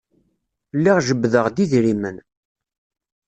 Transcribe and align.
Lliɣ 0.77 0.97
jebbdeɣ-d 1.07 1.57
idrimen. 1.63 2.17